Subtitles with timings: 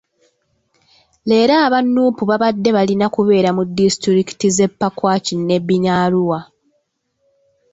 [1.27, 6.39] Leero aba Nuupu babadde balina kubeera mu disitulikiti z'e Pakwach, Nebbi ne Arua.